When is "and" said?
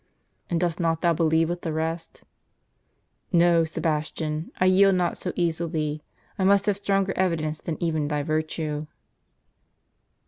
0.49-0.59